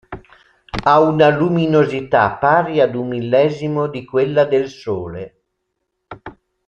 Ha 0.83 0.99
una 0.99 1.29
luminosità 1.29 2.31
pari 2.31 2.79
ad 2.81 2.95
un 2.95 3.07
millesimo 3.09 3.85
di 3.87 4.03
quella 4.03 4.45
del 4.45 4.67
Sole. 4.67 5.41